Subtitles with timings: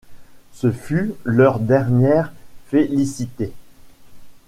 [0.51, 2.33] Ce fut leur dernière
[2.69, 3.51] félicité.